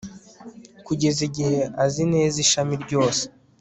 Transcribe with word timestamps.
kugeza 0.85 1.19
igihe 1.29 1.59
azi 1.83 2.03
neza 2.13 2.35
ishami 2.45 2.75
ryose 2.83 3.23